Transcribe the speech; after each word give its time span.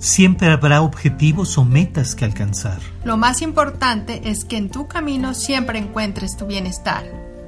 Siempre 0.00 0.48
habrá 0.48 0.80
objetivos 0.80 1.58
o 1.58 1.66
metas 1.66 2.14
que 2.14 2.24
alcanzar. 2.24 2.78
Lo 3.04 3.18
más 3.18 3.42
importante 3.42 4.30
es 4.30 4.46
que 4.46 4.56
en 4.56 4.70
tu 4.70 4.88
camino 4.88 5.34
siempre 5.34 5.78
encuentres 5.78 6.38
tu 6.38 6.46
bienestar. 6.46 7.04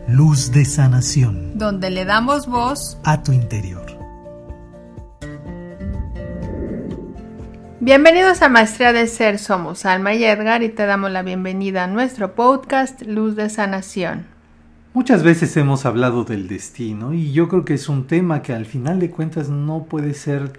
Luz 0.07 0.53
de 0.53 0.67
sanación. 0.67 1.57
Donde 1.57 1.89
le 1.89 2.05
damos 2.05 2.47
voz 2.47 2.99
a 3.05 3.23
tu 3.23 3.33
interior. 3.33 3.87
Bienvenidos 7.81 8.43
a 8.43 8.51
Maestría 8.51 8.93
de 8.93 9.07
Ser, 9.07 9.39
somos 9.39 9.87
Alma 9.87 10.13
y 10.13 10.23
Edgar 10.23 10.63
y 10.63 10.69
te 10.69 10.85
damos 10.85 11.11
la 11.11 11.23
bienvenida 11.23 11.85
a 11.85 11.87
nuestro 11.87 12.35
podcast 12.35 13.01
Luz 13.01 13.35
de 13.35 13.49
Sanación. 13.49 14.27
Muchas 14.93 15.23
veces 15.23 15.57
hemos 15.57 15.87
hablado 15.87 16.25
del 16.25 16.49
destino 16.49 17.15
y 17.15 17.33
yo 17.33 17.49
creo 17.49 17.65
que 17.65 17.73
es 17.73 17.89
un 17.89 18.07
tema 18.07 18.43
que 18.43 18.53
al 18.53 18.67
final 18.67 19.01
de 19.01 19.11
cuentas 19.11 19.49
no 19.49 19.85
puede 19.85 20.13
ser 20.13 20.53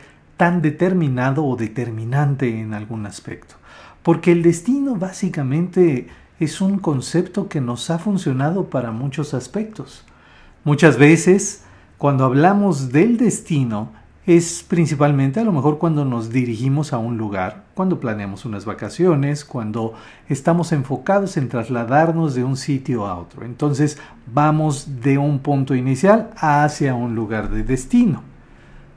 tan 0.43 0.61
determinado 0.61 1.45
o 1.45 1.55
determinante 1.55 2.59
en 2.59 2.73
algún 2.73 3.05
aspecto. 3.05 3.55
Porque 4.03 4.33
el 4.33 4.43
destino 4.43 4.95
básicamente 4.95 6.09
es 6.37 6.59
un 6.59 6.79
concepto 6.79 7.47
que 7.47 7.61
nos 7.61 7.89
ha 7.89 7.97
funcionado 7.97 8.65
para 8.65 8.91
muchos 8.91 9.33
aspectos. 9.33 10.03
Muchas 10.65 10.97
veces, 10.97 11.63
cuando 11.97 12.25
hablamos 12.25 12.91
del 12.91 13.15
destino, 13.15 13.93
es 14.25 14.65
principalmente 14.67 15.39
a 15.39 15.45
lo 15.45 15.53
mejor 15.53 15.77
cuando 15.77 16.03
nos 16.03 16.29
dirigimos 16.29 16.91
a 16.91 16.97
un 16.97 17.17
lugar, 17.17 17.63
cuando 17.73 18.01
planeamos 18.01 18.43
unas 18.43 18.65
vacaciones, 18.65 19.45
cuando 19.45 19.93
estamos 20.27 20.73
enfocados 20.73 21.37
en 21.37 21.47
trasladarnos 21.47 22.35
de 22.35 22.43
un 22.43 22.57
sitio 22.57 23.05
a 23.05 23.17
otro. 23.17 23.45
Entonces 23.45 23.97
vamos 24.25 24.99
de 25.01 25.17
un 25.17 25.39
punto 25.39 25.73
inicial 25.73 26.31
hacia 26.35 26.95
un 26.95 27.15
lugar 27.15 27.49
de 27.49 27.63
destino. 27.63 28.23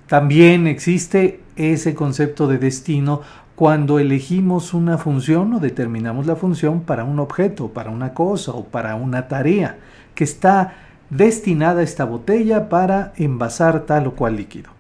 También 0.08 0.68
existe 0.68 1.45
ese 1.56 1.94
concepto 1.94 2.46
de 2.46 2.58
destino 2.58 3.22
cuando 3.54 3.98
elegimos 3.98 4.74
una 4.74 4.98
función 4.98 5.54
o 5.54 5.60
determinamos 5.60 6.26
la 6.26 6.36
función 6.36 6.82
para 6.82 7.04
un 7.04 7.18
objeto, 7.18 7.68
para 7.68 7.90
una 7.90 8.12
cosa 8.12 8.52
o 8.52 8.64
para 8.64 8.94
una 8.96 9.28
tarea 9.28 9.78
que 10.14 10.24
está 10.24 10.74
destinada 11.08 11.80
a 11.80 11.84
esta 11.84 12.04
botella 12.04 12.68
para 12.68 13.12
envasar 13.16 13.86
tal 13.86 14.08
o 14.08 14.14
cual 14.14 14.36
líquido. 14.36 14.70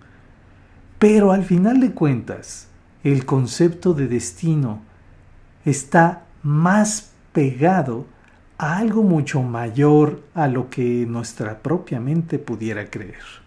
Pero 0.98 1.32
al 1.32 1.44
final 1.44 1.80
de 1.80 1.92
cuentas, 1.92 2.68
el 3.04 3.24
concepto 3.24 3.94
de 3.94 4.08
destino 4.08 4.80
está 5.64 6.24
más 6.42 7.12
pegado 7.32 8.06
a 8.58 8.78
algo 8.78 9.02
mucho 9.02 9.42
mayor 9.42 10.22
a 10.34 10.48
lo 10.48 10.70
que 10.70 11.06
nuestra 11.06 11.58
propia 11.58 12.00
mente 12.00 12.38
pudiera 12.38 12.90
creer 12.90 13.46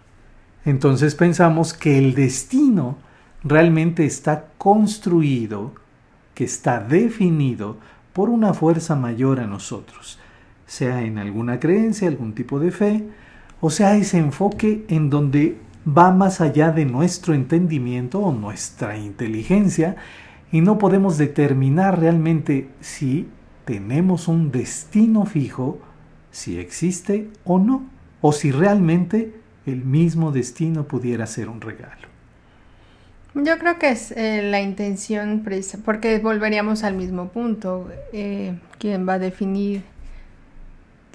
entonces 0.65 1.15
pensamos 1.15 1.73
que 1.73 1.97
el 1.97 2.13
destino 2.13 2.97
realmente 3.43 4.05
está 4.05 4.47
construido, 4.57 5.73
que 6.33 6.43
está 6.43 6.79
definido 6.79 7.77
por 8.13 8.29
una 8.29 8.53
fuerza 8.53 8.95
mayor 8.95 9.39
a 9.39 9.47
nosotros, 9.47 10.19
sea 10.65 11.01
en 11.01 11.17
alguna 11.17 11.59
creencia, 11.59 12.07
algún 12.07 12.33
tipo 12.33 12.59
de 12.59 12.71
fe, 12.71 13.03
o 13.61 13.69
sea 13.69 13.95
ese 13.95 14.17
enfoque 14.17 14.85
en 14.89 15.09
donde 15.09 15.57
va 15.87 16.11
más 16.11 16.41
allá 16.41 16.71
de 16.71 16.85
nuestro 16.85 17.33
entendimiento 17.33 18.19
o 18.19 18.33
nuestra 18.33 18.97
inteligencia 18.97 19.95
y 20.51 20.61
no 20.61 20.77
podemos 20.77 21.17
determinar 21.17 21.99
realmente 21.99 22.69
si 22.81 23.27
tenemos 23.65 24.27
un 24.27 24.51
destino 24.51 25.25
fijo, 25.25 25.79
si 26.31 26.57
existe 26.57 27.29
o 27.45 27.59
no, 27.59 27.83
o 28.21 28.31
si 28.31 28.51
realmente 28.51 29.39
el 29.65 29.85
mismo 29.85 30.31
destino 30.31 30.85
pudiera 30.85 31.27
ser 31.27 31.49
un 31.49 31.61
regalo. 31.61 32.08
Yo 33.35 33.59
creo 33.59 33.77
que 33.77 33.89
es 33.89 34.11
eh, 34.11 34.41
la 34.41 34.59
intención, 34.59 35.45
porque 35.85 36.17
volveríamos 36.17 36.83
al 36.83 36.95
mismo 36.95 37.29
punto. 37.29 37.87
Eh, 38.11 38.57
¿Quién 38.79 39.07
va 39.07 39.13
a 39.13 39.19
definir 39.19 39.83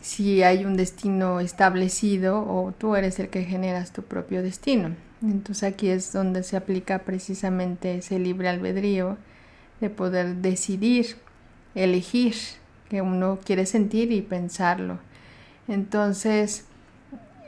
si 0.01 0.43
hay 0.45 0.65
un 0.65 0.77
destino 0.77 1.41
establecido 1.41 2.39
o 2.39 2.73
tú 2.77 2.95
eres 2.95 3.19
el 3.19 3.31
que 3.31 3.43
generas 3.43 3.93
tu 3.93 4.03
propio 4.03 4.43
destino? 4.43 4.95
Entonces 5.23 5.65
aquí 5.65 5.89
es 5.89 6.13
donde 6.13 6.45
se 6.45 6.57
aplica 6.57 7.01
precisamente 7.01 7.97
ese 7.97 8.21
libre 8.21 8.49
albedrío 8.49 9.17
de 9.81 9.91
poder 9.91 10.37
decidir, 10.37 11.17
elegir 11.75 12.35
que 12.91 13.03
uno 13.03 13.41
quiere 13.45 13.67
sentir 13.67 14.13
y 14.13 14.23
pensarlo. 14.23 14.99
Entonces, 15.67 16.65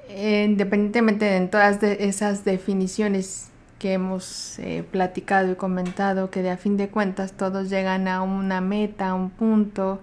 independientemente 0.08 1.24
de 1.24 1.46
todas 1.46 1.80
esas 1.82 2.44
definiciones 2.44 3.50
que 3.78 3.92
hemos 3.92 4.58
eh, 4.58 4.84
platicado 4.90 5.52
y 5.52 5.54
comentado, 5.56 6.30
que 6.30 6.42
de 6.42 6.50
a 6.50 6.56
fin 6.56 6.76
de 6.76 6.88
cuentas 6.88 7.32
todos 7.32 7.68
llegan 7.68 8.08
a 8.08 8.22
una 8.22 8.60
meta, 8.60 9.08
a 9.08 9.14
un 9.14 9.30
punto, 9.30 10.00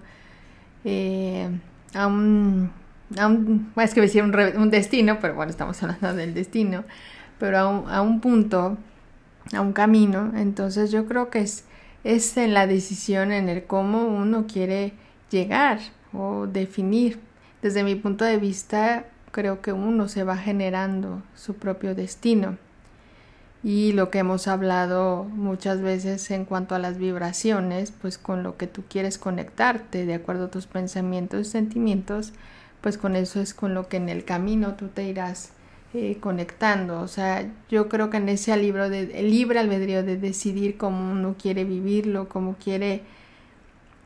eh, 0.84 1.48
a 1.94 2.06
un, 2.06 2.70
a 3.18 3.26
un, 3.26 3.72
es 3.76 3.94
que 3.94 4.00
decir 4.00 4.22
un, 4.22 4.34
un, 4.56 4.70
destino, 4.70 5.18
pero 5.20 5.34
bueno, 5.34 5.50
estamos 5.50 5.82
hablando 5.82 6.14
del 6.14 6.34
destino, 6.34 6.84
pero 7.38 7.58
a 7.58 7.68
un, 7.68 7.90
a 7.90 8.02
un 8.02 8.20
punto, 8.20 8.78
a 9.52 9.60
un 9.60 9.72
camino, 9.72 10.32
entonces 10.36 10.90
yo 10.90 11.06
creo 11.06 11.30
que 11.30 11.40
es, 11.40 11.64
es 12.04 12.36
en 12.36 12.54
la 12.54 12.66
decisión, 12.66 13.32
en 13.32 13.48
el 13.48 13.64
cómo 13.64 14.06
uno 14.06 14.46
quiere 14.46 14.92
llegar 15.30 15.80
o 16.12 16.46
definir. 16.46 17.18
Desde 17.60 17.82
mi 17.82 17.94
punto 17.94 18.24
de 18.24 18.36
vista, 18.36 19.06
creo 19.32 19.60
que 19.62 19.72
uno 19.72 20.06
se 20.06 20.22
va 20.22 20.36
generando 20.36 21.22
su 21.34 21.54
propio 21.54 21.94
destino. 21.94 22.56
Y 23.64 23.92
lo 23.92 24.10
que 24.10 24.18
hemos 24.18 24.46
hablado 24.46 25.24
muchas 25.24 25.80
veces 25.80 26.30
en 26.30 26.44
cuanto 26.44 26.74
a 26.74 26.78
las 26.78 26.98
vibraciones, 26.98 27.92
pues 27.92 28.18
con 28.18 28.42
lo 28.42 28.58
que 28.58 28.66
tú 28.66 28.84
quieres 28.90 29.16
conectarte, 29.16 30.04
de 30.04 30.14
acuerdo 30.14 30.44
a 30.44 30.50
tus 30.50 30.66
pensamientos 30.66 31.48
y 31.48 31.50
sentimientos, 31.50 32.34
pues 32.82 32.98
con 32.98 33.16
eso 33.16 33.40
es 33.40 33.54
con 33.54 33.72
lo 33.72 33.88
que 33.88 33.96
en 33.96 34.10
el 34.10 34.26
camino 34.26 34.74
tú 34.74 34.88
te 34.88 35.04
irás 35.04 35.52
eh, 35.94 36.18
conectando. 36.20 37.00
O 37.00 37.08
sea, 37.08 37.48
yo 37.70 37.88
creo 37.88 38.10
que 38.10 38.18
en 38.18 38.28
ese 38.28 38.54
libro 38.58 38.90
de 38.90 39.18
el 39.18 39.30
libre 39.30 39.58
albedrío 39.60 40.02
de 40.02 40.18
decidir 40.18 40.76
cómo 40.76 41.12
uno 41.12 41.34
quiere 41.40 41.64
vivirlo, 41.64 42.28
cómo 42.28 42.56
quiere 42.62 43.00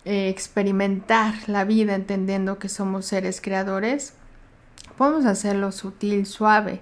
eh, 0.05 0.29
experimentar 0.29 1.35
la 1.49 1.65
vida, 1.65 1.97
entendiendo 1.97 2.61
que 2.61 2.69
somos 2.69 3.07
seres 3.07 3.41
creadores, 3.41 4.15
podemos 4.97 5.27
hacerlo 5.27 5.73
sutil, 5.73 6.27
suave. 6.27 6.81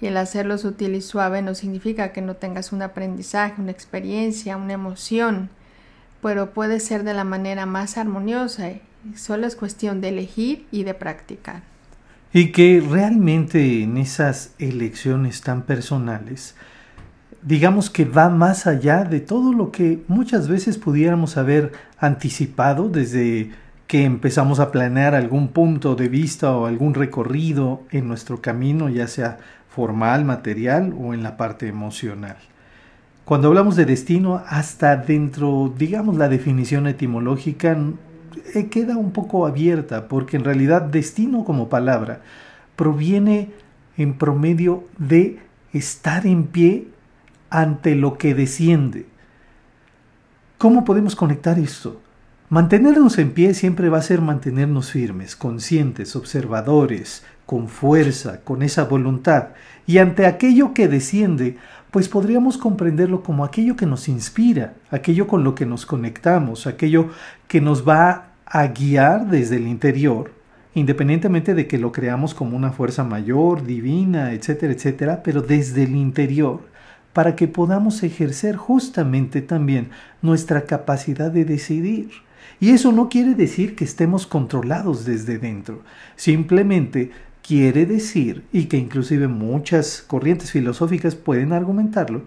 Y 0.00 0.06
el 0.06 0.16
hacerlo 0.16 0.58
sutil 0.58 0.94
y 0.94 1.00
suave 1.00 1.42
no 1.42 1.54
significa 1.54 2.12
que 2.12 2.20
no 2.20 2.36
tengas 2.36 2.72
un 2.72 2.82
aprendizaje, 2.82 3.60
una 3.60 3.72
experiencia, 3.72 4.56
una 4.56 4.74
emoción, 4.74 5.50
pero 6.22 6.52
puede 6.52 6.80
ser 6.80 7.02
de 7.04 7.14
la 7.14 7.24
manera 7.24 7.66
más 7.66 7.98
armoniosa. 7.98 8.70
Solo 9.16 9.46
es 9.46 9.56
cuestión 9.56 10.00
de 10.00 10.10
elegir 10.10 10.66
y 10.70 10.84
de 10.84 10.94
practicar. 10.94 11.62
Y 12.32 12.52
que 12.52 12.84
realmente 12.86 13.82
en 13.82 13.96
esas 13.96 14.52
elecciones 14.58 15.40
tan 15.40 15.62
personales, 15.62 16.54
digamos 17.42 17.90
que 17.90 18.04
va 18.04 18.28
más 18.28 18.66
allá 18.66 19.04
de 19.04 19.20
todo 19.20 19.52
lo 19.52 19.72
que 19.72 20.02
muchas 20.08 20.48
veces 20.48 20.78
pudiéramos 20.78 21.36
haber 21.36 21.72
anticipado 21.98 22.88
desde 22.88 23.50
que 23.86 24.04
empezamos 24.04 24.60
a 24.60 24.70
planear 24.70 25.14
algún 25.14 25.48
punto 25.48 25.94
de 25.94 26.08
vista 26.08 26.54
o 26.54 26.66
algún 26.66 26.92
recorrido 26.92 27.84
en 27.90 28.06
nuestro 28.06 28.42
camino, 28.42 28.90
ya 28.90 29.08
sea 29.08 29.38
formal, 29.68 30.24
material 30.24 30.94
o 30.98 31.14
en 31.14 31.22
la 31.22 31.36
parte 31.36 31.68
emocional. 31.68 32.36
Cuando 33.24 33.48
hablamos 33.48 33.76
de 33.76 33.84
destino, 33.84 34.42
hasta 34.46 34.96
dentro, 34.96 35.72
digamos, 35.76 36.16
la 36.16 36.28
definición 36.28 36.86
etimológica 36.86 37.76
eh, 38.54 38.68
queda 38.68 38.96
un 38.96 39.12
poco 39.12 39.46
abierta, 39.46 40.08
porque 40.08 40.36
en 40.38 40.44
realidad 40.44 40.82
destino 40.82 41.44
como 41.44 41.68
palabra 41.68 42.22
proviene 42.74 43.50
en 43.98 44.14
promedio 44.14 44.84
de 44.96 45.40
estar 45.72 46.26
en 46.26 46.46
pie 46.46 46.88
ante 47.50 47.94
lo 47.94 48.16
que 48.16 48.34
desciende. 48.34 49.06
¿Cómo 50.56 50.84
podemos 50.84 51.14
conectar 51.14 51.58
esto? 51.58 52.00
Mantenernos 52.50 53.18
en 53.18 53.32
pie 53.32 53.52
siempre 53.52 53.90
va 53.90 53.98
a 53.98 54.02
ser 54.02 54.22
mantenernos 54.22 54.90
firmes, 54.90 55.36
conscientes, 55.36 56.16
observadores, 56.16 57.22
con 57.44 57.68
fuerza, 57.68 58.40
con 58.42 58.62
esa 58.62 58.84
voluntad. 58.84 59.48
Y 59.86 59.98
ante 59.98 60.24
aquello 60.24 60.72
que 60.72 60.88
desciende, 60.88 61.58
pues 61.90 62.08
podríamos 62.08 62.56
comprenderlo 62.56 63.22
como 63.22 63.44
aquello 63.44 63.76
que 63.76 63.84
nos 63.84 64.08
inspira, 64.08 64.72
aquello 64.90 65.26
con 65.26 65.44
lo 65.44 65.54
que 65.54 65.66
nos 65.66 65.84
conectamos, 65.84 66.66
aquello 66.66 67.10
que 67.48 67.60
nos 67.60 67.86
va 67.86 68.28
a 68.46 68.66
guiar 68.68 69.28
desde 69.28 69.56
el 69.56 69.66
interior, 69.66 70.32
independientemente 70.72 71.52
de 71.54 71.66
que 71.66 71.76
lo 71.76 71.92
creamos 71.92 72.32
como 72.32 72.56
una 72.56 72.72
fuerza 72.72 73.04
mayor, 73.04 73.66
divina, 73.66 74.32
etcétera, 74.32 74.72
etcétera, 74.72 75.22
pero 75.22 75.42
desde 75.42 75.82
el 75.82 75.94
interior, 75.94 76.62
para 77.12 77.36
que 77.36 77.46
podamos 77.46 78.02
ejercer 78.02 78.56
justamente 78.56 79.42
también 79.42 79.90
nuestra 80.22 80.62
capacidad 80.62 81.30
de 81.30 81.44
decidir. 81.44 82.08
Y 82.60 82.70
eso 82.70 82.92
no 82.92 83.08
quiere 83.08 83.34
decir 83.34 83.76
que 83.76 83.84
estemos 83.84 84.26
controlados 84.26 85.04
desde 85.04 85.38
dentro, 85.38 85.82
simplemente 86.16 87.10
quiere 87.42 87.86
decir, 87.86 88.44
y 88.52 88.66
que 88.66 88.76
inclusive 88.76 89.28
muchas 89.28 90.02
corrientes 90.06 90.50
filosóficas 90.50 91.14
pueden 91.14 91.52
argumentarlo, 91.52 92.22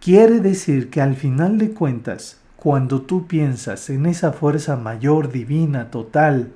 quiere 0.00 0.40
decir 0.40 0.88
que 0.88 1.00
al 1.00 1.14
final 1.14 1.58
de 1.58 1.70
cuentas, 1.72 2.38
cuando 2.56 3.02
tú 3.02 3.26
piensas 3.26 3.90
en 3.90 4.06
esa 4.06 4.32
fuerza 4.32 4.76
mayor, 4.76 5.30
divina, 5.30 5.90
total, 5.90 6.52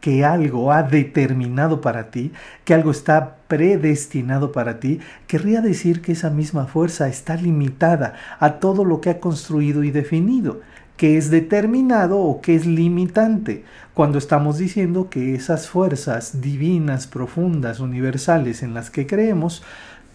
que 0.00 0.24
algo 0.24 0.72
ha 0.72 0.82
determinado 0.82 1.80
para 1.80 2.10
ti, 2.10 2.32
que 2.64 2.74
algo 2.74 2.90
está 2.90 3.36
predestinado 3.48 4.52
para 4.52 4.80
ti, 4.80 5.00
querría 5.26 5.60
decir 5.60 6.02
que 6.02 6.12
esa 6.12 6.30
misma 6.30 6.66
fuerza 6.66 7.08
está 7.08 7.36
limitada 7.36 8.14
a 8.38 8.54
todo 8.54 8.84
lo 8.84 9.00
que 9.00 9.10
ha 9.10 9.20
construido 9.20 9.82
y 9.84 9.90
definido, 9.90 10.60
que 10.96 11.16
es 11.16 11.30
determinado 11.30 12.18
o 12.18 12.40
que 12.40 12.54
es 12.54 12.66
limitante, 12.66 13.64
cuando 13.94 14.18
estamos 14.18 14.58
diciendo 14.58 15.08
que 15.10 15.34
esas 15.34 15.68
fuerzas 15.68 16.40
divinas, 16.40 17.06
profundas, 17.06 17.80
universales 17.80 18.62
en 18.62 18.74
las 18.74 18.90
que 18.90 19.06
creemos, 19.06 19.62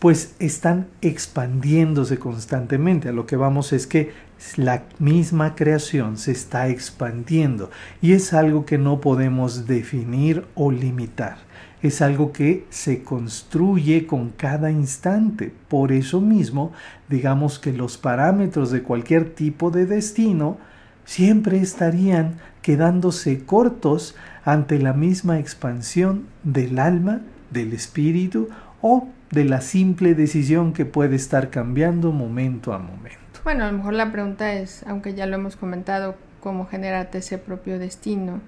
pues 0.04 0.36
están 0.40 0.88
expandiéndose 1.02 2.20
constantemente. 2.20 3.08
A 3.08 3.14
lo 3.14 3.26
que 3.26 3.38
vamos 3.38 3.72
es 3.72 3.88
que 3.88 4.12
la 4.58 4.84
misma 5.00 5.56
creación 5.56 6.18
se 6.18 6.34
está 6.34 6.68
expandiendo 6.68 7.72
y 8.02 8.12
es 8.12 8.34
algo 8.34 8.66
que 8.66 8.78
no 8.78 9.00
podemos 9.00 9.66
definir 9.66 10.46
o 10.56 10.72
limitar. 10.72 11.38
Es 11.82 12.02
algo 12.02 12.34
que 12.34 12.66
se 12.70 13.02
construye 13.02 14.06
con 14.06 14.32
cada 14.32 14.72
instante. 14.72 15.54
Por 15.70 15.94
eso 15.94 16.20
mismo, 16.20 16.74
digamos 17.08 17.58
que 17.58 17.72
los 17.72 17.98
parámetros 17.98 18.72
de 18.72 18.84
cualquier 18.84 19.34
tipo 19.34 19.72
de 19.72 19.86
destino 19.86 20.58
siempre 21.06 21.62
estarían 21.62 22.42
quedándose 22.62 23.46
cortos 23.46 24.16
ante 24.44 24.80
la 24.80 24.92
misma 24.92 25.40
expansión 25.40 26.26
del 26.44 26.80
alma, 26.80 27.22
del 27.52 27.72
espíritu 27.72 28.50
o 28.82 29.08
de 29.34 29.46
la 29.46 29.62
simple 29.62 30.14
decisión 30.14 30.74
que 30.74 30.86
puede 30.86 31.16
estar 31.16 31.50
cambiando 31.50 32.12
momento 32.12 32.74
a 32.74 32.78
momento. 32.78 33.42
Bueno, 33.44 33.66
a 33.66 33.72
lo 33.72 33.78
mejor 33.78 33.94
la 33.94 34.12
pregunta 34.12 34.54
es, 34.54 34.84
aunque 34.88 35.16
ya 35.16 35.26
lo 35.26 35.36
hemos 35.36 35.56
comentado, 35.56 36.16
cómo 36.40 36.68
generarte 36.68 37.18
ese 37.18 37.38
propio 37.38 37.80
destino, 37.80 38.42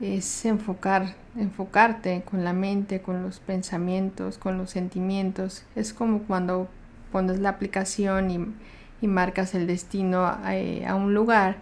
es 0.00 0.44
enfocar, 0.44 1.14
enfocarte 1.36 2.22
con 2.28 2.44
la 2.44 2.52
mente, 2.52 3.00
con 3.00 3.22
los 3.22 3.40
pensamientos, 3.40 4.38
con 4.38 4.58
los 4.58 4.70
sentimientos. 4.70 5.64
Es 5.74 5.94
como 5.94 6.20
cuando 6.20 6.68
pones 7.10 7.40
la 7.40 7.50
aplicación 7.50 8.30
y, 8.30 9.06
marcas 9.06 9.54
el 9.54 9.66
destino 9.66 10.24
a, 10.24 10.56
eh, 10.56 10.86
a, 10.86 10.94
un 10.94 11.12
lugar, 11.12 11.56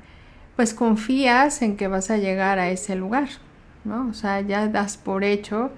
pues 0.54 0.74
confías 0.74 1.60
en 1.62 1.76
que 1.76 1.88
vas 1.88 2.08
a 2.12 2.16
llegar 2.16 2.60
a 2.60 2.68
ese 2.68 2.94
lugar, 2.94 3.28
¿no? 3.84 4.06
O 4.08 4.14
sea, 4.14 4.40
ya 4.42 4.68
das 4.68 4.96
por 4.96 5.24
hecho 5.24 5.72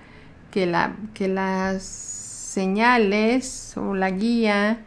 que, 0.50 0.66
la, 0.66 0.94
que 1.14 1.26
las 1.26 2.23
señales 2.54 3.76
o 3.76 3.94
la 3.94 4.10
guía, 4.10 4.78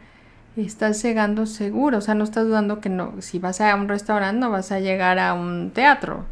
estás 0.56 1.02
llegando 1.02 1.46
seguro, 1.46 1.98
o 1.98 2.00
sea, 2.00 2.14
no 2.14 2.24
estás 2.24 2.46
dudando 2.46 2.80
que 2.80 2.88
no, 2.88 3.20
si 3.20 3.38
vas 3.38 3.60
a 3.60 3.74
un 3.74 3.88
restaurante 3.88 4.40
no 4.40 4.50
vas 4.50 4.72
a 4.72 4.80
llegar 4.80 5.18
a 5.18 5.34
un 5.34 5.70
teatro. 5.72 6.24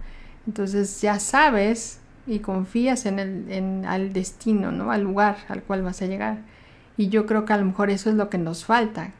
Entonces 0.47 1.01
ya 1.01 1.19
sabes 1.21 2.01
y 2.27 2.41
confías 2.41 3.07
en 3.07 3.19
el 3.19 3.51
en, 3.51 3.85
al 3.87 4.13
destino, 4.13 4.73
¿no? 4.73 4.91
Al 4.91 5.03
lugar 5.03 5.37
al 5.49 5.63
cual 5.63 5.83
vas 5.83 6.03
a 6.03 6.07
llegar. 6.07 6.39
Y 6.97 7.09
yo 7.09 7.27
creo 7.27 7.45
que 7.45 7.53
a 7.53 7.59
lo 7.59 7.67
mejor 7.67 7.91
eso 7.91 8.11
es 8.11 8.17
lo 8.17 8.31
que 8.31 8.39
nos 8.39 8.65
falta, 8.65 9.13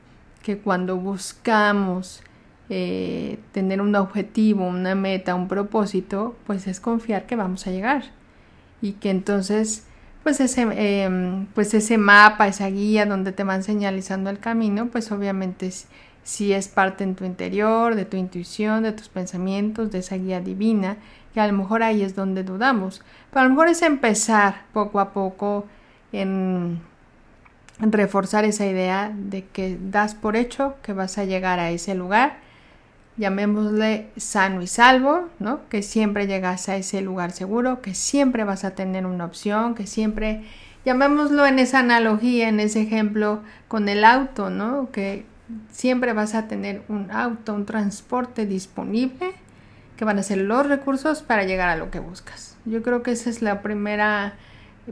que 0.43 0.59
cuando 0.59 0.97
buscamos 0.97 2.23
eh, 2.71 3.39
tener 3.53 3.81
un 3.81 3.95
objetivo, 3.95 4.67
una 4.67 4.95
meta, 4.95 5.35
un 5.35 5.49
propósito, 5.49 6.37
pues 6.47 6.67
es 6.67 6.81
confiar 6.81 7.27
que 7.27 7.37
vamos 7.37 7.67
a 7.67 7.71
llegar. 7.71 8.05
Y 8.83 8.93
que 8.93 9.11
entonces 9.11 9.87
pues 10.27 10.41
ese, 10.41 10.63
em, 11.05 11.47
pues 11.55 11.73
ese 11.73 11.99
mapa, 11.99 12.49
esa 12.49 12.67
guía 12.67 13.07
donde 13.07 13.31
te 13.31 13.45
van 13.45 13.63
señalizando 13.63 14.29
el 14.29 14.41
camino, 14.41 14.89
pues 14.89 15.13
obviamente 15.13 15.71
si 16.25 16.53
es 16.53 16.67
parte 16.67 17.05
en 17.05 17.15
tu 17.15 17.25
interior, 17.25 17.95
de 17.95 18.07
tu 18.07 18.17
intuición, 18.17 18.83
de 18.83 18.91
tus 18.91 19.09
pensamientos, 19.09 19.93
de 19.93 20.01
esa 20.01 20.17
guía 20.17 20.41
divina, 20.41 20.97
que 21.33 21.39
a 21.39 21.47
lo 21.47 21.53
mejor 21.53 21.85
ahí 21.85 22.03
es 22.03 22.17
donde 22.17 22.43
dudamos. 22.43 23.03
Pero 23.31 23.43
a 23.43 23.45
lo 23.45 23.51
mejor 23.51 23.69
es 23.69 23.83
empezar 23.83 24.65
poco 24.73 24.99
a 24.99 25.13
poco 25.13 25.67
en 26.11 26.81
reforzar 27.79 28.45
esa 28.45 28.67
idea 28.67 29.13
de 29.15 29.45
que 29.45 29.79
das 29.81 30.17
por 30.17 30.35
hecho 30.35 30.75
que 30.83 30.93
vas 30.93 31.19
a 31.19 31.25
llegar 31.25 31.61
a 31.61 31.71
ese 31.71 31.95
lugar 31.95 32.39
llamémosle 33.17 34.09
sano 34.17 34.63
y 34.63 34.67
salvo, 34.67 35.29
¿no? 35.39 35.61
Que 35.69 35.83
siempre 35.83 36.27
llegas 36.27 36.69
a 36.69 36.77
ese 36.77 37.01
lugar 37.01 37.33
seguro, 37.33 37.81
que 37.81 37.95
siempre 37.95 38.45
vas 38.45 38.65
a 38.65 38.75
tener 38.75 39.07
una 39.07 39.25
opción, 39.25 39.75
que 39.75 39.87
siempre, 39.87 40.45
llamémoslo 40.85 41.47
en 41.47 41.59
esa 41.59 41.81
analogía, 41.81 42.49
en 42.49 42.61
ese 42.61 42.83
ejemplo 42.83 43.43
con 43.69 43.89
el 43.89 44.05
auto, 44.05 44.51
¿no? 44.51 44.91
Que 44.91 45.25
siempre 45.71 46.13
vas 46.13 46.35
a 46.35 46.49
tener 46.49 46.83
un 46.89 47.11
auto, 47.11 47.55
un 47.55 47.67
transporte 47.67 48.47
disponible, 48.47 49.33
que 49.97 50.05
van 50.05 50.19
a 50.19 50.23
ser 50.23 50.39
los 50.39 50.67
recursos 50.67 51.23
para 51.23 51.45
llegar 51.45 51.71
a 51.71 51.77
lo 51.77 51.91
que 51.91 52.01
buscas. 52.01 52.57
Yo 52.67 52.83
creo 52.83 53.03
que 53.03 53.13
ese 53.13 53.31
es 53.31 53.41
la 53.41 53.63
primera, 53.63 54.35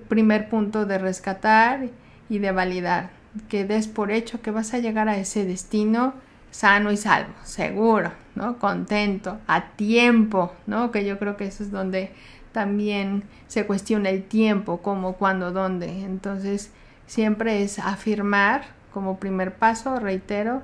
primer 0.09 0.49
punto 0.49 0.87
de 0.87 0.97
rescatar 0.97 1.89
y 2.31 2.39
de 2.39 2.53
validar, 2.53 3.11
que 3.51 3.65
des 3.67 3.87
por 3.87 4.11
hecho 4.11 4.41
que 4.41 4.51
vas 4.51 4.73
a 4.73 4.79
llegar 4.79 5.11
a 5.11 5.19
ese 5.19 5.45
destino 5.45 6.15
sano 6.55 6.93
y 6.93 6.97
salvo, 6.97 7.33
seguro, 7.43 8.13
¿no? 8.37 8.61
Contento, 8.61 9.39
a 9.49 9.71
tiempo, 9.71 10.53
¿no? 10.69 10.93
Que 10.93 11.05
yo 11.05 11.19
creo 11.19 11.37
que 11.37 11.47
eso 11.47 11.65
es 11.65 11.73
donde 11.73 12.13
también 12.53 13.25
se 13.49 13.67
cuestiona 13.67 14.11
el 14.11 14.23
tiempo, 14.23 14.79
cómo, 14.81 15.15
cuándo, 15.15 15.51
dónde. 15.51 16.05
Entonces, 16.05 16.71
siempre 17.07 17.65
es 17.65 17.81
afirmar 17.81 18.67
como 18.93 19.19
primer 19.19 19.57
paso, 19.57 19.99
reitero, 19.99 20.63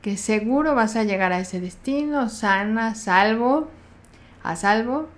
que 0.00 0.16
seguro 0.16 0.74
vas 0.74 0.96
a 0.96 1.04
llegar 1.04 1.34
a 1.34 1.40
ese 1.40 1.60
destino, 1.60 2.30
sana, 2.30 2.94
salvo, 2.94 3.68
a 4.42 4.56
salvo 4.56 5.10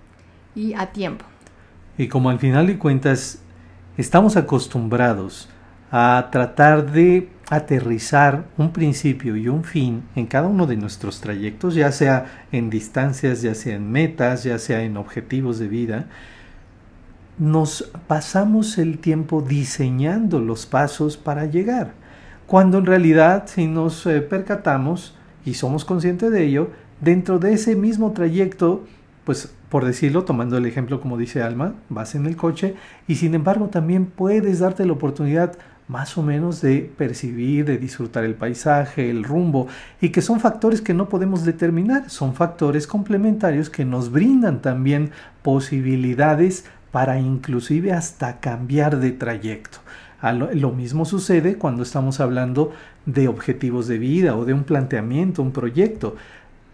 y 0.56 0.74
a 0.74 0.86
tiempo. 0.86 1.24
Y 1.96 2.08
como 2.08 2.30
al 2.30 2.40
final 2.40 2.66
de 2.66 2.78
cuentas 2.78 3.44
estamos 3.96 4.36
acostumbrados 4.36 5.48
a 5.92 6.30
tratar 6.32 6.90
de 6.90 7.28
aterrizar 7.50 8.44
un 8.56 8.72
principio 8.72 9.36
y 9.36 9.48
un 9.48 9.64
fin 9.64 10.02
en 10.16 10.26
cada 10.26 10.48
uno 10.48 10.66
de 10.66 10.76
nuestros 10.76 11.20
trayectos, 11.20 11.74
ya 11.74 11.92
sea 11.92 12.46
en 12.52 12.70
distancias, 12.70 13.42
ya 13.42 13.54
sea 13.54 13.76
en 13.76 13.90
metas, 13.90 14.44
ya 14.44 14.58
sea 14.58 14.82
en 14.82 14.96
objetivos 14.96 15.58
de 15.58 15.68
vida, 15.68 16.06
nos 17.38 17.90
pasamos 18.06 18.78
el 18.78 18.98
tiempo 18.98 19.42
diseñando 19.42 20.40
los 20.40 20.66
pasos 20.66 21.16
para 21.16 21.46
llegar, 21.46 21.92
cuando 22.46 22.78
en 22.78 22.86
realidad 22.86 23.44
si 23.46 23.66
nos 23.66 24.06
eh, 24.06 24.20
percatamos 24.20 25.16
y 25.44 25.54
somos 25.54 25.84
conscientes 25.84 26.30
de 26.30 26.44
ello, 26.44 26.70
dentro 27.00 27.38
de 27.38 27.52
ese 27.52 27.76
mismo 27.76 28.12
trayecto, 28.12 28.84
pues 29.24 29.52
por 29.68 29.84
decirlo, 29.84 30.24
tomando 30.24 30.56
el 30.56 30.66
ejemplo 30.66 31.00
como 31.00 31.18
dice 31.18 31.42
Alma, 31.42 31.74
vas 31.88 32.14
en 32.14 32.26
el 32.26 32.36
coche 32.36 32.76
y 33.08 33.16
sin 33.16 33.34
embargo 33.34 33.68
también 33.68 34.06
puedes 34.06 34.60
darte 34.60 34.86
la 34.86 34.92
oportunidad 34.92 35.58
más 35.88 36.16
o 36.16 36.22
menos 36.22 36.60
de 36.60 36.90
percibir, 36.96 37.64
de 37.64 37.78
disfrutar 37.78 38.24
el 38.24 38.34
paisaje, 38.34 39.10
el 39.10 39.24
rumbo, 39.24 39.68
y 40.00 40.10
que 40.10 40.22
son 40.22 40.40
factores 40.40 40.80
que 40.80 40.94
no 40.94 41.08
podemos 41.08 41.44
determinar, 41.44 42.08
son 42.10 42.34
factores 42.34 42.86
complementarios 42.86 43.70
que 43.70 43.84
nos 43.84 44.10
brindan 44.10 44.62
también 44.62 45.10
posibilidades 45.42 46.64
para 46.90 47.18
inclusive 47.18 47.92
hasta 47.92 48.40
cambiar 48.40 48.98
de 48.98 49.12
trayecto. 49.12 49.78
Lo 50.54 50.70
mismo 50.72 51.04
sucede 51.04 51.56
cuando 51.56 51.82
estamos 51.82 52.18
hablando 52.18 52.72
de 53.04 53.28
objetivos 53.28 53.86
de 53.88 53.98
vida 53.98 54.36
o 54.36 54.46
de 54.46 54.54
un 54.54 54.64
planteamiento, 54.64 55.42
un 55.42 55.52
proyecto 55.52 56.16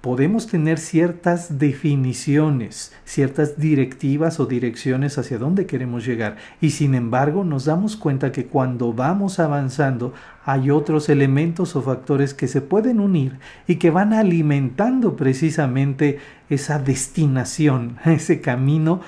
podemos 0.01 0.47
tener 0.47 0.79
ciertas 0.79 1.59
definiciones, 1.59 2.93
ciertas 3.05 3.59
directivas 3.59 4.41
o 4.41 4.47
direcciones 4.47 5.19
hacia 5.19 5.39
dónde 5.39 5.67
queremos 5.67 6.07
llegar. 6.07 6.37
Y 6.61 6.71
sin 6.71 6.95
embargo 6.95 7.45
nos 7.45 7.67
damos 7.67 7.97
cuenta 7.97 8.33
que 8.33 8.47
cuando 8.47 8.93
vamos 8.93 9.39
avanzando 9.39 10.15
hay 10.45 10.71
otros 10.71 11.09
elementos 11.09 11.77
o 11.77 11.83
factores 11.83 12.33
que 12.33 12.49
se 12.49 12.63
pueden 12.63 13.01
unir 13.01 13.39
y 13.67 13.77
que 13.77 13.91
van 13.91 14.13
alimentando 14.13 15.17
precisamente 15.17 16.19
esa 16.49 16.79
destinación, 16.79 17.99
ese 18.07 18.41
camino 18.41 19.01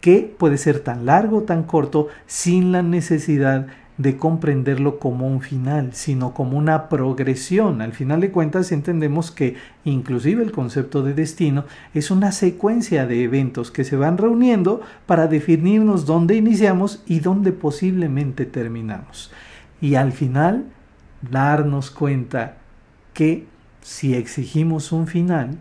que 0.00 0.34
puede 0.38 0.58
ser 0.58 0.80
tan 0.80 1.06
largo 1.06 1.38
o 1.38 1.42
tan 1.42 1.62
corto 1.62 2.08
sin 2.26 2.72
la 2.72 2.82
necesidad 2.82 3.68
de 3.96 4.16
comprenderlo 4.16 4.98
como 4.98 5.28
un 5.28 5.40
final, 5.40 5.90
sino 5.92 6.34
como 6.34 6.58
una 6.58 6.88
progresión. 6.88 7.80
Al 7.80 7.92
final 7.92 8.20
de 8.20 8.32
cuentas 8.32 8.72
entendemos 8.72 9.30
que 9.30 9.56
inclusive 9.84 10.42
el 10.42 10.50
concepto 10.50 11.02
de 11.02 11.14
destino 11.14 11.64
es 11.94 12.10
una 12.10 12.32
secuencia 12.32 13.06
de 13.06 13.22
eventos 13.22 13.70
que 13.70 13.84
se 13.84 13.96
van 13.96 14.18
reuniendo 14.18 14.80
para 15.06 15.28
definirnos 15.28 16.06
dónde 16.06 16.34
iniciamos 16.34 17.02
y 17.06 17.20
dónde 17.20 17.52
posiblemente 17.52 18.46
terminamos. 18.46 19.30
Y 19.80 19.94
al 19.94 20.12
final 20.12 20.64
darnos 21.30 21.90
cuenta 21.90 22.56
que 23.12 23.46
si 23.80 24.14
exigimos 24.14 24.90
un 24.92 25.06
final 25.06 25.58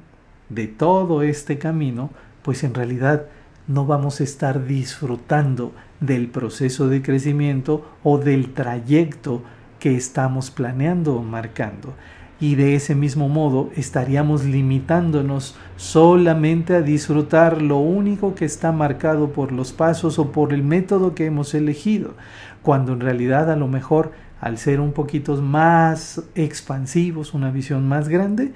de 0.49 0.67
todo 0.67 1.21
este 1.21 1.59
camino, 1.59 2.09
pues 2.41 2.63
en 2.63 2.73
realidad 2.73 3.27
no 3.67 3.85
vamos 3.85 4.19
a 4.19 4.23
estar 4.23 4.65
disfrutando 4.65 5.73
del 5.99 6.27
proceso 6.27 6.87
de 6.87 7.01
crecimiento 7.01 7.85
o 8.03 8.17
del 8.17 8.53
trayecto 8.53 9.41
que 9.79 9.95
estamos 9.95 10.51
planeando 10.51 11.15
o 11.15 11.23
marcando. 11.23 11.93
Y 12.39 12.55
de 12.55 12.75
ese 12.75 12.93
mismo 12.93 13.29
modo 13.29 13.69
estaríamos 13.75 14.43
limitándonos 14.43 15.55
solamente 15.77 16.75
a 16.75 16.81
disfrutar 16.81 17.61
lo 17.61 17.77
único 17.77 18.35
que 18.35 18.43
está 18.43 18.73
marcado 18.73 19.29
por 19.31 19.53
los 19.53 19.71
pasos 19.71 20.19
o 20.19 20.31
por 20.31 20.51
el 20.51 20.61
método 20.61 21.15
que 21.15 21.25
hemos 21.25 21.53
elegido, 21.53 22.15
cuando 22.61 22.91
en 22.91 22.99
realidad 22.99 23.49
a 23.49 23.55
lo 23.55 23.67
mejor 23.69 24.11
al 24.41 24.57
ser 24.57 24.81
un 24.81 24.91
poquito 24.91 25.41
más 25.41 26.23
expansivos, 26.35 27.33
una 27.33 27.49
visión 27.49 27.87
más 27.87 28.09
grande, 28.09 28.51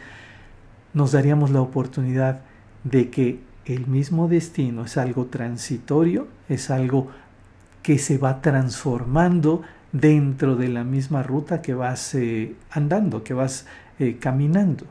nos 0.93 1.13
daríamos 1.13 1.51
la 1.51 1.61
oportunidad 1.61 2.41
de 2.83 3.09
que 3.09 3.46
el 3.75 3.87
mismo 3.87 4.27
destino 4.27 4.85
es 4.85 4.97
algo 4.97 5.25
transitorio, 5.25 6.27
es 6.49 6.69
algo 6.69 7.09
que 7.83 7.97
se 7.99 8.17
va 8.17 8.41
transformando 8.41 9.63
dentro 9.91 10.55
de 10.55 10.67
la 10.67 10.83
misma 10.83 11.23
ruta 11.23 11.61
que 11.61 11.73
vas 11.73 12.13
eh, 12.15 12.55
andando, 12.71 13.23
que 13.23 13.33
vas 13.33 13.65
eh, 13.99 14.17
caminando. 14.19 14.85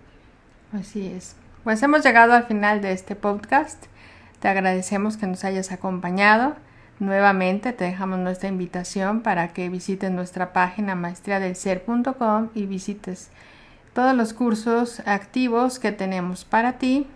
Así 0.73 1.07
es. 1.07 1.37
Pues 1.65 1.83
hemos 1.83 2.05
llegado 2.05 2.33
al 2.33 2.45
final 2.45 2.81
de 2.81 2.93
este 2.93 3.17
podcast. 3.17 3.85
Te 4.41 4.49
agradecemos 4.49 5.17
que 5.17 5.27
nos 5.27 5.45
hayas 5.45 5.73
acompañado. 5.73 6.57
Nuevamente 6.99 7.73
te 7.73 7.85
dejamos 7.85 8.19
nuestra 8.19 8.49
invitación 8.49 9.21
para 9.21 9.49
que 9.49 9.69
visites 9.69 10.11
nuestra 10.11 10.53
página 10.53 10.95
maestriadelser.com 10.95 12.49
y 12.55 12.67
visites 12.67 13.31
todos 13.93 14.15
los 14.15 14.33
cursos 14.33 15.01
activos 15.07 15.79
que 15.79 15.93
tenemos 15.93 16.45
para 16.45 16.79
ti. 16.79 17.07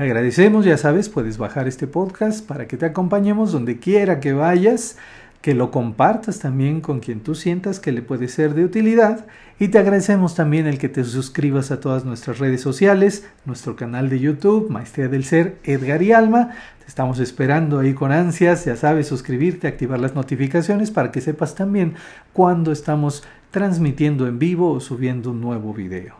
Agradecemos, 0.00 0.64
ya 0.64 0.78
sabes, 0.78 1.10
puedes 1.10 1.36
bajar 1.36 1.68
este 1.68 1.86
podcast 1.86 2.46
para 2.46 2.66
que 2.66 2.78
te 2.78 2.86
acompañemos 2.86 3.52
donde 3.52 3.78
quiera 3.78 4.18
que 4.18 4.32
vayas, 4.32 4.96
que 5.42 5.52
lo 5.52 5.70
compartas 5.70 6.38
también 6.38 6.80
con 6.80 7.00
quien 7.00 7.20
tú 7.20 7.34
sientas 7.34 7.80
que 7.80 7.92
le 7.92 8.00
puede 8.00 8.28
ser 8.28 8.54
de 8.54 8.64
utilidad 8.64 9.26
y 9.58 9.68
te 9.68 9.76
agradecemos 9.76 10.34
también 10.34 10.66
el 10.66 10.78
que 10.78 10.88
te 10.88 11.04
suscribas 11.04 11.70
a 11.70 11.80
todas 11.80 12.06
nuestras 12.06 12.38
redes 12.38 12.62
sociales, 12.62 13.28
nuestro 13.44 13.76
canal 13.76 14.08
de 14.08 14.20
YouTube, 14.20 14.70
Maestría 14.70 15.08
del 15.08 15.24
Ser, 15.24 15.58
Edgar 15.64 16.02
y 16.02 16.12
Alma. 16.12 16.52
Te 16.78 16.86
estamos 16.86 17.18
esperando 17.18 17.78
ahí 17.78 17.92
con 17.92 18.10
ansias, 18.10 18.64
ya 18.64 18.76
sabes, 18.76 19.06
suscribirte, 19.06 19.68
activar 19.68 20.00
las 20.00 20.14
notificaciones 20.14 20.90
para 20.90 21.12
que 21.12 21.20
sepas 21.20 21.54
también 21.54 21.92
cuando 22.32 22.72
estamos 22.72 23.22
transmitiendo 23.50 24.26
en 24.26 24.38
vivo 24.38 24.72
o 24.72 24.80
subiendo 24.80 25.32
un 25.32 25.42
nuevo 25.42 25.74
video. 25.74 26.19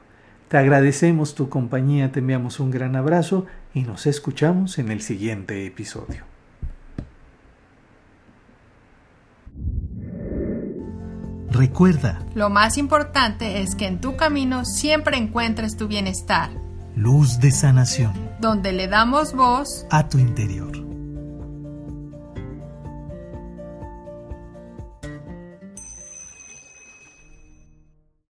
Te 0.50 0.58
agradecemos 0.58 1.36
tu 1.36 1.48
compañía, 1.48 2.10
te 2.10 2.18
enviamos 2.18 2.58
un 2.58 2.72
gran 2.72 2.96
abrazo 2.96 3.46
y 3.72 3.82
nos 3.82 4.06
escuchamos 4.06 4.80
en 4.80 4.90
el 4.90 5.00
siguiente 5.00 5.64
episodio. 5.64 6.24
Recuerda, 11.52 12.18
lo 12.34 12.50
más 12.50 12.78
importante 12.78 13.62
es 13.62 13.76
que 13.76 13.86
en 13.86 14.00
tu 14.00 14.16
camino 14.16 14.64
siempre 14.64 15.16
encuentres 15.18 15.76
tu 15.76 15.86
bienestar. 15.86 16.50
Luz 16.96 17.38
de 17.38 17.52
sanación. 17.52 18.12
Donde 18.40 18.72
le 18.72 18.88
damos 18.88 19.32
voz 19.34 19.86
a 19.88 20.08
tu 20.08 20.18
interior. 20.18 20.79